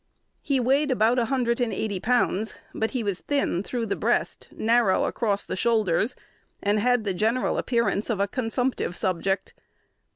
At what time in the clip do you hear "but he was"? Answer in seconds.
2.73-3.19